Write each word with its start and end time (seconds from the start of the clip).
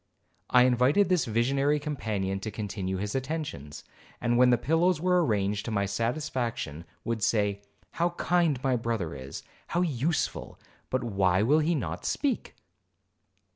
I 0.49 0.63
invited 0.63 1.09
this 1.09 1.25
visionary 1.25 1.79
companion 1.79 2.39
to 2.39 2.49
continue 2.49 2.97
his 2.97 3.13
attentions; 3.13 3.83
and 4.19 4.35
when 4.35 4.49
the 4.49 4.57
pillows 4.57 4.99
were 4.99 5.23
arranged 5.23 5.63
to 5.65 5.69
my 5.71 5.85
satisfaction, 5.85 6.85
Would 7.03 7.21
say, 7.21 7.61
'How 7.91 8.09
kind 8.17 8.57
my 8.63 8.75
brother 8.75 9.13
is,—how 9.13 9.81
useful,—but 9.81 11.03
why 11.03 11.43
will 11.43 11.59
he 11.59 11.75
not 11.75 12.03
speak?' 12.05 12.55